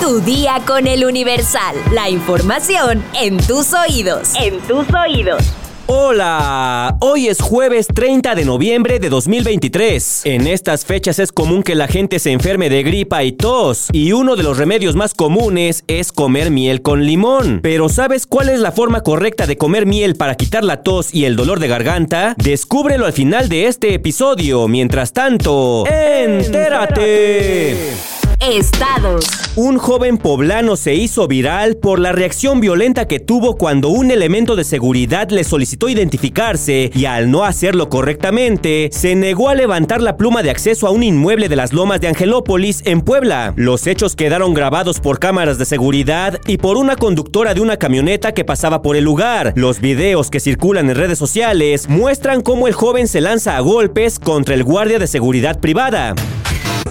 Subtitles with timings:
[0.00, 1.76] Tu día con el Universal.
[1.92, 4.32] La información en tus oídos.
[4.34, 5.42] En tus oídos.
[5.86, 10.22] Hola, hoy es jueves 30 de noviembre de 2023.
[10.24, 14.12] En estas fechas es común que la gente se enferme de gripa y tos, y
[14.12, 17.60] uno de los remedios más comunes es comer miel con limón.
[17.62, 21.26] Pero ¿sabes cuál es la forma correcta de comer miel para quitar la tos y
[21.26, 22.34] el dolor de garganta?
[22.38, 24.68] Descúbrelo al final de este episodio.
[24.68, 27.76] Mientras tanto, entérate.
[28.52, 29.24] Estados.
[29.56, 34.54] Un joven poblano se hizo viral por la reacción violenta que tuvo cuando un elemento
[34.54, 40.18] de seguridad le solicitó identificarse y al no hacerlo correctamente, se negó a levantar la
[40.18, 43.54] pluma de acceso a un inmueble de las lomas de Angelópolis en Puebla.
[43.56, 48.32] Los hechos quedaron grabados por cámaras de seguridad y por una conductora de una camioneta
[48.32, 49.54] que pasaba por el lugar.
[49.56, 54.18] Los videos que circulan en redes sociales muestran cómo el joven se lanza a golpes
[54.18, 56.14] contra el guardia de seguridad privada.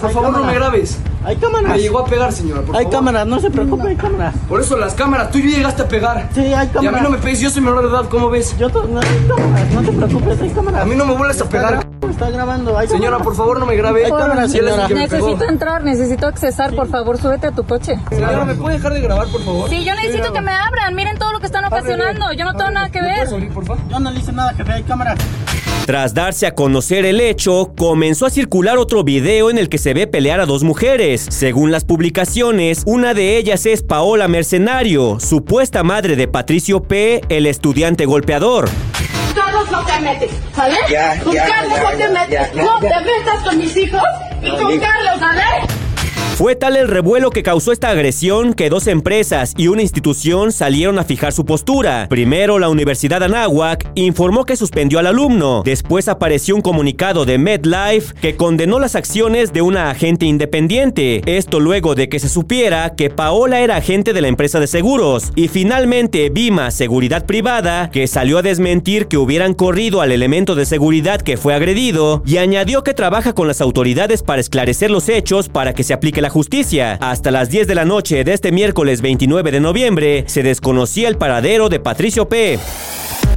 [0.00, 0.98] Por favor, no me grabes.
[1.24, 1.72] Hay cámaras.
[1.72, 2.60] Me llegó a pegar, señora.
[2.62, 2.98] Por Hay favor.
[2.98, 4.34] cámaras, no se preocupe, hay cámaras.
[4.48, 6.28] Por eso las cámaras, tú ya llegaste a pegar.
[6.34, 7.02] Sí, hay Y a mí cámaras.
[7.02, 8.54] no me pegues, yo soy menor de edad, ¿cómo ves?
[8.58, 10.82] Yo no hay cámaras, no te preocupes, hay cámaras.
[10.82, 11.93] A mí no me vuelves a pegar.
[12.14, 14.04] Está grabando, hay Señora, por favor, no me grabe.
[14.04, 14.86] Señora.
[14.88, 17.98] Necesito entrar, necesito accesar, por favor, súbete a tu coche.
[18.08, 19.68] Señora, ¿me puede dejar de grabar, por favor?
[19.68, 22.70] Sí, yo necesito que me abran, miren todo lo que están ocasionando, yo no tengo
[22.70, 23.16] nada que ¿Me ver.
[23.16, 23.82] puedes abrir, por favor?
[23.88, 25.18] Yo no le hice nada, jefe, hay cámaras.
[25.86, 29.92] Tras darse a conocer el hecho, comenzó a circular otro video en el que se
[29.92, 31.26] ve pelear a dos mujeres.
[31.28, 37.46] Según las publicaciones, una de ellas es Paola Mercenario, supuesta madre de Patricio P., el
[37.46, 38.68] estudiante golpeador.
[39.34, 40.76] Carlos no te metes, ¿sale?
[40.88, 42.54] Ya, con ya, Carlos ya, no te metes.
[42.54, 44.02] no te metas con mis hijos
[44.42, 44.80] y con.
[44.80, 45.73] Carlos, ¿sale?
[46.36, 50.98] Fue tal el revuelo que causó esta agresión que dos empresas y una institución salieron
[50.98, 52.08] a fijar su postura.
[52.10, 55.62] Primero, la Universidad Anáhuac informó que suspendió al alumno.
[55.64, 61.22] Después apareció un comunicado de MedLife que condenó las acciones de una agente independiente.
[61.24, 65.30] Esto luego de que se supiera que Paola era agente de la empresa de seguros.
[65.36, 70.66] Y finalmente, Vima Seguridad Privada, que salió a desmentir que hubieran corrido al elemento de
[70.66, 75.48] seguridad que fue agredido y añadió que trabaja con las autoridades para esclarecer los hechos
[75.48, 76.98] para que se aplique la justicia.
[77.02, 81.18] Hasta las 10 de la noche de este miércoles 29 de noviembre se desconocía el
[81.18, 82.58] paradero de Patricio P.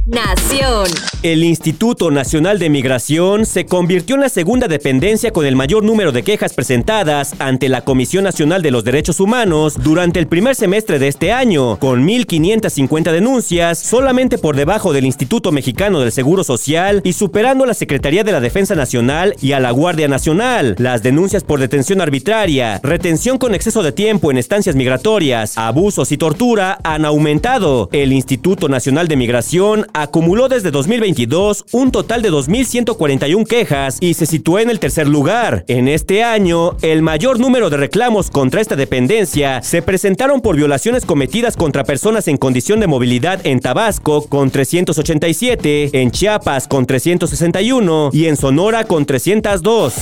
[0.08, 0.86] Nación.
[1.22, 6.12] El Instituto Nacional de Migración se convirtió en la segunda dependencia con el mayor número
[6.12, 10.98] de quejas presentadas ante la Comisión Nacional de los Derechos Humanos durante el primer semestre
[10.98, 17.02] de este año, con 1.550 denuncias, solamente por debajo del Instituto Mexicano del Seguro Social
[17.04, 20.74] y superando a la Secretaría de la Defensa Nacional y a la Guardia Nacional.
[20.78, 26.16] Las denuncias por detención arbitraria, retención con exceso de tiempo en estancias migratorias, abusos y
[26.16, 27.90] tortura han aumentado.
[27.92, 34.26] El Instituto Nacional de Migración acumuló desde 2022 un total de 2.141 quejas y se
[34.26, 35.64] situó en el tercer lugar.
[35.68, 41.04] En este año, el mayor número de reclamos contra esta dependencia se presentaron por violaciones
[41.04, 48.10] cometidas contra personas en condición de movilidad en Tabasco con 387, en Chiapas con 361
[48.12, 49.94] y en Sonora con 302.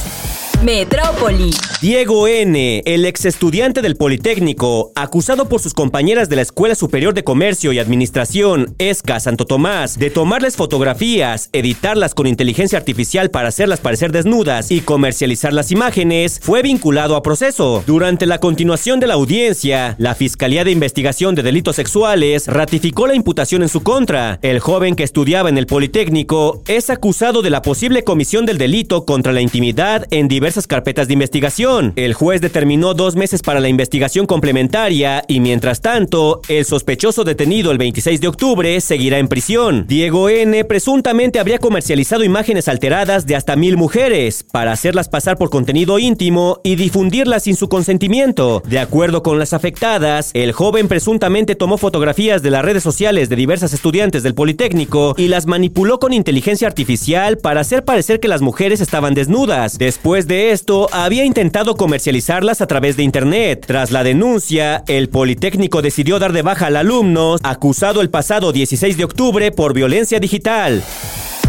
[0.63, 1.51] Metrópoli.
[1.83, 7.13] Diego N., el ex estudiante del Politécnico, acusado por sus compañeras de la Escuela Superior
[7.13, 13.49] de Comercio y Administración, ESCA Santo Tomás, de tomarles fotografías, editarlas con inteligencia artificial para
[13.49, 17.85] hacerlas parecer desnudas y comercializar las imágenes, fue vinculado a proceso.
[17.87, 23.15] Durante la continuación de la audiencia, la Fiscalía de Investigación de Delitos Sexuales ratificó la
[23.15, 24.39] imputación en su contra.
[24.41, 29.05] El joven que estudiaba en el Politécnico es acusado de la posible comisión del delito
[29.05, 31.66] contra la intimidad en diversas carpetas de investigación.
[31.67, 37.73] El juez determinó dos meses para la investigación complementaria y mientras tanto, el sospechoso detenido
[37.73, 39.85] el 26 de octubre seguirá en prisión.
[39.89, 40.65] Diego N.
[40.65, 46.61] presuntamente habría comercializado imágenes alteradas de hasta mil mujeres para hacerlas pasar por contenido íntimo
[46.63, 48.63] y difundirlas sin su consentimiento.
[48.65, 53.35] De acuerdo con las afectadas, el joven presuntamente tomó fotografías de las redes sociales de
[53.35, 58.41] diversas estudiantes del Politécnico y las manipuló con inteligencia artificial para hacer parecer que las
[58.41, 59.79] mujeres estaban desnudas.
[59.79, 63.65] Después de esto, había intentado comercializarlas a través de internet.
[63.67, 68.97] Tras la denuncia, el Politécnico decidió dar de baja al alumno acusado el pasado 16
[68.97, 70.83] de octubre por violencia digital.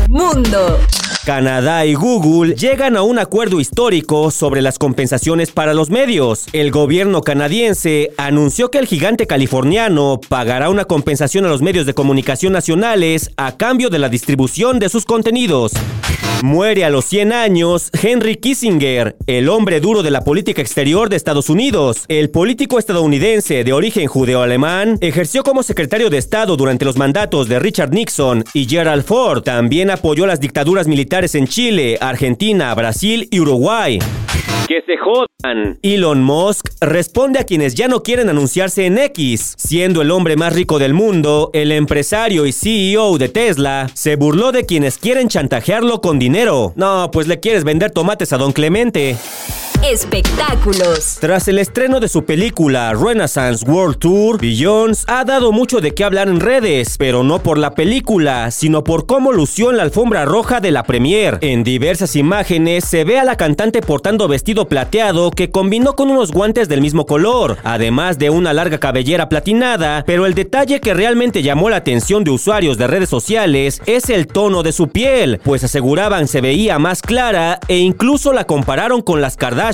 [0.07, 0.79] Mundo.
[1.25, 6.45] Canadá y Google llegan a un acuerdo histórico sobre las compensaciones para los medios.
[6.53, 11.93] El gobierno canadiense anunció que el gigante californiano pagará una compensación a los medios de
[11.93, 15.73] comunicación nacionales a cambio de la distribución de sus contenidos.
[16.43, 21.15] Muere a los 100 años Henry Kissinger, el hombre duro de la política exterior de
[21.15, 22.05] Estados Unidos.
[22.09, 27.57] El político estadounidense de origen judeo-alemán ejerció como secretario de Estado durante los mandatos de
[27.57, 29.41] Richard Nixon y Gerald Ford.
[29.41, 33.97] También apoyó las dictaduras militares en Chile, Argentina, Brasil y Uruguay.
[34.67, 35.79] Que se jodan.
[35.81, 39.55] Elon Musk responde a quienes ya no quieren anunciarse en X.
[39.57, 44.51] Siendo el hombre más rico del mundo, el empresario y CEO de Tesla se burló
[44.51, 46.26] de quienes quieren chantajearlo con dinero.
[46.75, 49.17] No, pues le quieres vender tomates a don Clemente.
[49.85, 51.17] Espectáculos.
[51.21, 56.03] Tras el estreno de su película Renaissance World Tour, Beyoncé ha dado mucho de qué
[56.03, 60.25] hablar en redes, pero no por la película, sino por cómo lució en la alfombra
[60.25, 61.37] roja de la premier.
[61.41, 66.31] En diversas imágenes se ve a la cantante portando vestido plateado que combinó con unos
[66.31, 71.43] guantes del mismo color, además de una larga cabellera platinada, pero el detalle que realmente
[71.43, 75.63] llamó la atención de usuarios de redes sociales es el tono de su piel, pues
[75.63, 79.66] aseguraban se veía más clara e incluso la compararon con las Kardashian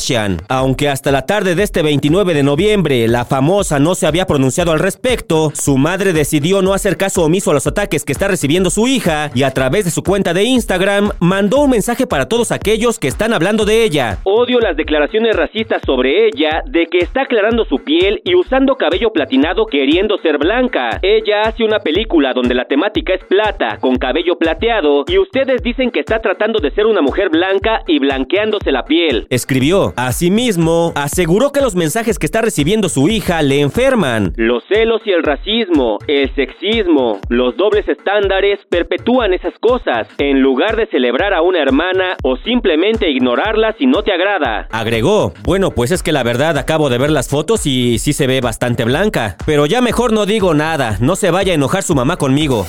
[0.48, 4.72] aunque hasta la tarde de este 29 de noviembre la famosa no se había pronunciado
[4.72, 8.72] al respecto, su madre decidió no hacer caso omiso a los ataques que está recibiendo
[8.72, 12.52] su hija y a través de su cuenta de Instagram mandó un mensaje para todos
[12.52, 14.18] aquellos que están hablando de ella.
[14.24, 19.12] Odio las declaraciones racistas sobre ella de que está aclarando su piel y usando cabello
[19.12, 21.00] platinado queriendo ser blanca.
[21.04, 25.92] Ella hace una película donde la temática es plata, con cabello plateado, y ustedes dicen
[25.92, 29.28] que está tratando de ser una mujer blanca y blanqueándose la piel.
[29.30, 34.34] Escribió, Asimismo, aseguró que los mensajes que está recibiendo su hija le enferman.
[34.38, 40.76] Los celos y el racismo, el sexismo, los dobles estándares perpetúan esas cosas, en lugar
[40.76, 44.68] de celebrar a una hermana o simplemente ignorarla si no te agrada.
[44.72, 48.28] Agregó, bueno, pues es que la verdad acabo de ver las fotos y sí se
[48.28, 51.96] ve bastante blanca, pero ya mejor no digo nada, no se vaya a enojar su
[51.96, 52.66] mamá conmigo.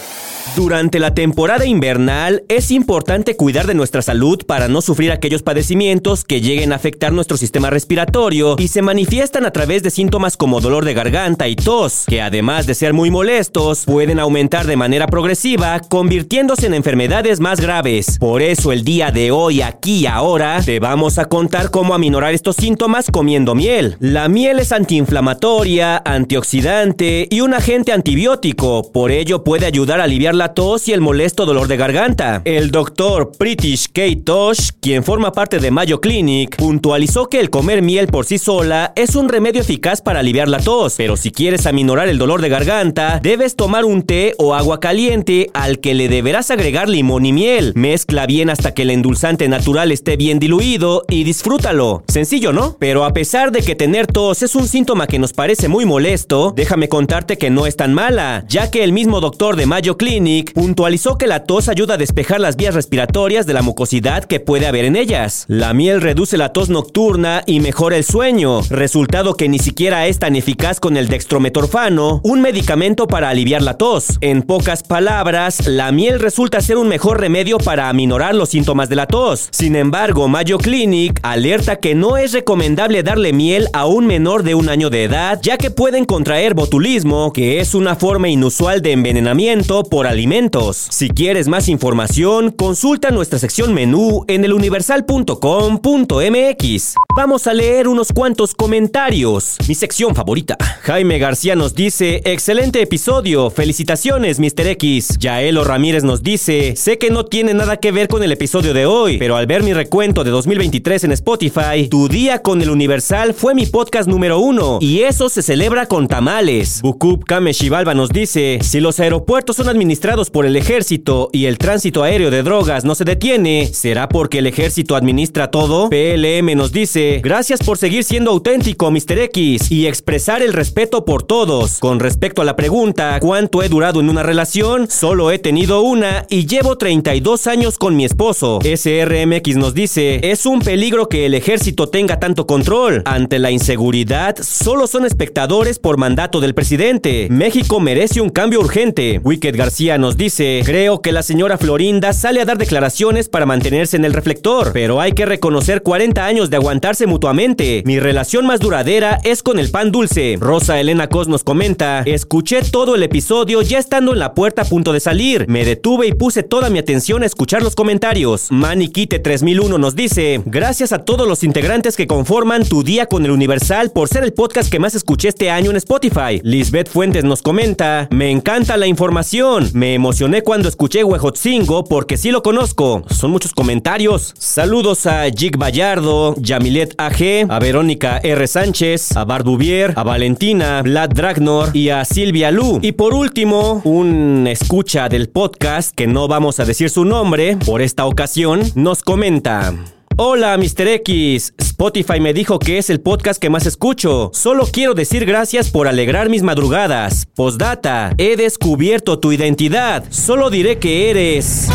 [0.56, 6.22] Durante la temporada invernal es importante cuidar de nuestra salud para no sufrir aquellos padecimientos
[6.22, 10.60] que lleguen a afectar nuestro sistema respiratorio y se manifiestan a través de síntomas como
[10.60, 15.08] dolor de garganta y tos, que además de ser muy molestos, pueden aumentar de manera
[15.08, 18.18] progresiva, convirtiéndose en enfermedades más graves.
[18.20, 22.32] Por eso el día de hoy, aquí y ahora, te vamos a contar cómo aminorar
[22.32, 23.96] estos síntomas comiendo miel.
[23.98, 30.33] La miel es antiinflamatoria, antioxidante y un agente antibiótico, por ello puede ayudar a aliviar
[30.34, 32.42] la tos y el molesto dolor de garganta.
[32.44, 37.82] El doctor British Kate Tosh, quien forma parte de Mayo Clinic, puntualizó que el comer
[37.82, 41.66] miel por sí sola es un remedio eficaz para aliviar la tos, pero si quieres
[41.66, 46.08] aminorar el dolor de garganta, debes tomar un té o agua caliente al que le
[46.08, 47.72] deberás agregar limón y miel.
[47.74, 52.02] Mezcla bien hasta que el endulzante natural esté bien diluido y disfrútalo.
[52.08, 52.76] Sencillo, ¿no?
[52.78, 56.52] Pero a pesar de que tener tos es un síntoma que nos parece muy molesto,
[56.56, 60.23] déjame contarte que no es tan mala, ya que el mismo doctor de Mayo Clinic
[60.54, 64.66] puntualizó que la tos ayuda a despejar las vías respiratorias de la mucosidad que puede
[64.66, 65.44] haber en ellas.
[65.48, 70.18] La miel reduce la tos nocturna y mejora el sueño, resultado que ni siquiera es
[70.18, 74.18] tan eficaz con el dextrometorfano, un medicamento para aliviar la tos.
[74.20, 78.96] En pocas palabras, la miel resulta ser un mejor remedio para aminorar los síntomas de
[78.96, 79.48] la tos.
[79.50, 84.54] Sin embargo, Mayo Clinic alerta que no es recomendable darle miel a un menor de
[84.54, 88.92] un año de edad, ya que pueden contraer botulismo, que es una forma inusual de
[88.92, 90.86] envenenamiento por alimentos.
[90.90, 96.94] Si quieres más información, consulta nuestra sección menú en eluniversal.com.mx.
[97.16, 99.56] Vamos a leer unos cuantos comentarios.
[99.68, 100.56] Mi sección favorita.
[100.82, 104.68] Jaime García nos dice, excelente episodio, felicitaciones Mr.
[104.68, 105.18] X.
[105.18, 108.86] Yaelo Ramírez nos dice, sé que no tiene nada que ver con el episodio de
[108.86, 113.34] hoy, pero al ver mi recuento de 2023 en Spotify, Tu día con el Universal
[113.34, 116.80] fue mi podcast número uno, y eso se celebra con tamales.
[116.82, 119.68] Bukub Kame Shivalba nos dice, si los aeropuertos son
[120.04, 124.46] por el ejército y el tránsito aéreo de drogas no se detiene, ¿será porque el
[124.46, 125.88] ejército administra todo?
[125.88, 129.18] PLM nos dice, gracias por seguir siendo auténtico, Mr.
[129.18, 131.78] X, y expresar el respeto por todos.
[131.78, 134.90] Con respecto a la pregunta, ¿cuánto he durado en una relación?
[134.90, 138.58] Solo he tenido una y llevo 32 años con mi esposo.
[138.62, 143.00] SRMX nos dice, es un peligro que el ejército tenga tanto control.
[143.06, 147.28] Ante la inseguridad, solo son espectadores por mandato del presidente.
[147.30, 149.18] México merece un cambio urgente.
[149.24, 153.96] Wicked García nos dice, creo que la señora Florinda sale a dar declaraciones para mantenerse
[153.96, 157.82] en el reflector, pero hay que reconocer 40 años de aguantarse mutuamente.
[157.86, 160.36] Mi relación más duradera es con el pan dulce.
[160.40, 164.64] Rosa Elena Cos nos comenta, escuché todo el episodio ya estando en la puerta a
[164.64, 165.46] punto de salir.
[165.48, 168.48] Me detuve y puse toda mi atención a escuchar los comentarios.
[168.50, 173.30] Maniquite 3001 nos dice, gracias a todos los integrantes que conforman Tu Día con el
[173.30, 176.40] Universal por ser el podcast que más escuché este año en Spotify.
[176.42, 179.70] Lisbeth Fuentes nos comenta, me encanta la información.
[179.74, 183.02] Me emocioné cuando escuché Huejotzingo porque sí lo conozco.
[183.10, 184.32] Son muchos comentarios.
[184.38, 188.46] Saludos a Jig Vallardo, Yamilet AG, a Verónica R.
[188.46, 192.78] Sánchez, a Bardubier, a Valentina, Vlad Dragnor y a Silvia Lu.
[192.82, 197.82] Y por último, un escucha del podcast que no vamos a decir su nombre por
[197.82, 199.74] esta ocasión, nos comenta.
[200.16, 200.86] Hola, Mr.
[200.86, 201.52] X.
[201.74, 204.30] Spotify me dijo que es el podcast que más escucho.
[204.32, 207.26] Solo quiero decir gracias por alegrar mis madrugadas.
[207.34, 210.04] Postdata, he descubierto tu identidad.
[210.10, 211.68] Solo diré que eres...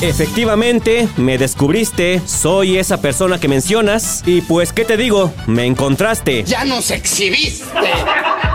[0.00, 5.32] Efectivamente, me descubriste, soy esa persona que mencionas y pues, ¿qué te digo?
[5.46, 6.42] Me encontraste.
[6.42, 7.64] ¡Ya nos exhibiste!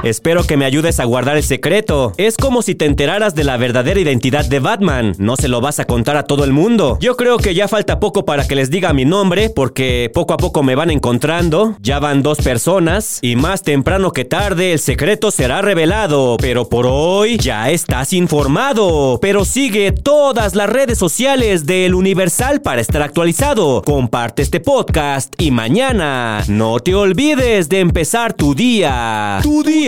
[0.04, 2.14] Espero que me ayudes a guardar el secreto.
[2.18, 5.14] Es como si te enteraras de la verdadera identidad de Batman.
[5.20, 6.98] No se lo vas a contar a todo el mundo.
[7.00, 10.38] Yo creo que ya falta poco para que les diga mi nombre, porque poco a
[10.38, 11.76] poco me van encontrando.
[11.82, 16.38] Ya van dos personas y más temprano que tarde el secreto será revelado.
[16.40, 19.20] Pero por hoy ya estás informado.
[19.22, 23.84] Pero sigue todas las redes sociales del Universal para estar actualizado.
[23.84, 29.40] Comparte este podcast y mañana no te olvides de empezar tu día.
[29.44, 29.62] Tu